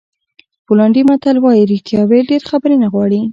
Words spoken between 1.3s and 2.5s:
وایي رښتیا ویل ډېرې